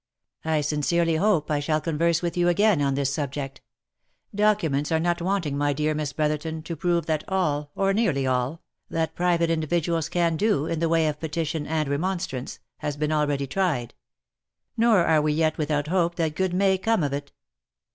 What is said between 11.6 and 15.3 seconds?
and remonstrance, has been already tried; nor are